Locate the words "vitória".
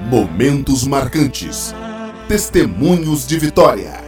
3.38-4.03